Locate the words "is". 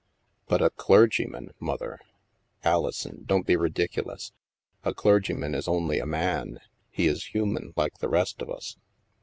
5.53-5.67, 7.05-7.35